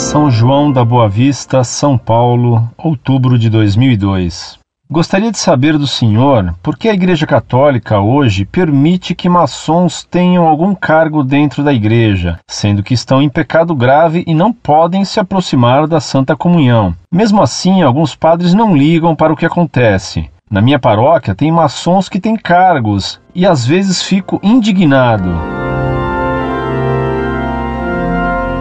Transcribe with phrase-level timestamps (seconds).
[0.00, 4.58] São João da Boa Vista, São Paulo, outubro de 2002.
[4.90, 10.48] Gostaria de saber do senhor por que a Igreja Católica hoje permite que maçons tenham
[10.48, 15.20] algum cargo dentro da igreja, sendo que estão em pecado grave e não podem se
[15.20, 16.94] aproximar da Santa Comunhão.
[17.12, 20.28] Mesmo assim, alguns padres não ligam para o que acontece.
[20.50, 25.59] Na minha paróquia tem maçons que têm cargos e às vezes fico indignado.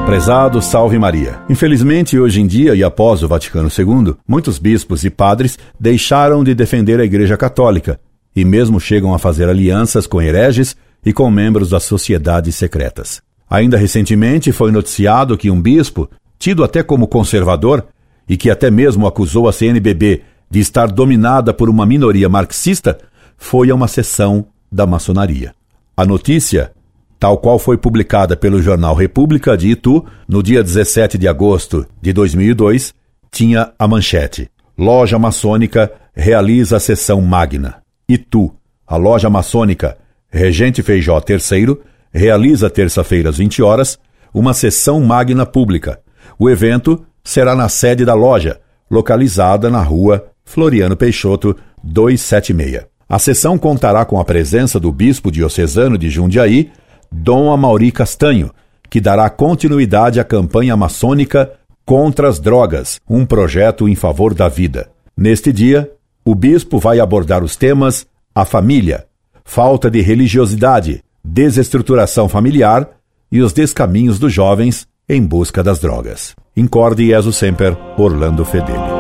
[0.06, 1.40] Prezado Salve Maria.
[1.50, 6.56] Infelizmente, hoje em dia e após o Vaticano II, muitos bispos e padres deixaram de
[6.56, 8.00] defender a Igreja Católica
[8.36, 10.76] e mesmo chegam a fazer alianças com hereges
[11.06, 13.22] e com membros das sociedades secretas.
[13.50, 17.86] Ainda recentemente foi noticiado que um bispo, tido até como conservador
[18.28, 22.98] e que até mesmo acusou a CNBB de estar dominada por uma minoria marxista,
[23.38, 25.54] foi a uma sessão da maçonaria.
[25.96, 26.72] A notícia
[27.20, 32.14] tal qual foi publicada pelo jornal República de Itu no dia 17 de agosto de
[32.14, 32.94] 2002,
[33.30, 37.82] tinha a manchete: Loja maçônica realiza a sessão magna.
[38.08, 38.52] Itu,
[38.88, 39.98] a loja maçônica
[40.32, 41.78] Regente Feijó III,
[42.12, 44.00] realiza terça-feira às 20 horas
[44.34, 46.00] uma sessão magna pública.
[46.38, 52.86] O evento será na sede da loja, localizada na rua Floriano Peixoto 276.
[53.08, 56.72] A sessão contará com a presença do bispo diocesano de Jundiaí,
[57.12, 58.52] Dom Amauri Castanho,
[58.90, 61.52] que dará continuidade à campanha maçônica
[61.86, 64.90] contra as drogas, um projeto em favor da vida.
[65.16, 65.92] Neste dia,
[66.24, 69.06] o bispo vai abordar os temas a família,
[69.44, 72.88] falta de religiosidade, desestruturação familiar
[73.32, 76.36] e os descaminhos dos jovens em busca das drogas.
[76.56, 78.99] Incorde Jesus Semper, Orlando Fedeli.